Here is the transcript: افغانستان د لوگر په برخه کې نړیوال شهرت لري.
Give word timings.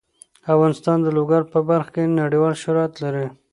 افغانستان 0.53 0.97
د 1.03 1.07
لوگر 1.17 1.41
په 1.51 1.59
برخه 1.69 1.91
کې 1.95 2.13
نړیوال 2.21 2.55
شهرت 2.63 2.93
لري. 3.03 3.27